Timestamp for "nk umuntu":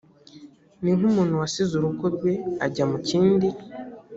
0.97-1.33